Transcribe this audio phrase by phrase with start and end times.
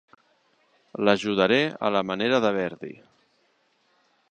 [1.07, 2.93] L'ajudaré a la manera de Verdi.